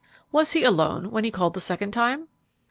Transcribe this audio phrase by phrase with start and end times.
[0.31, 2.27] "Was he alone when he called the second time?"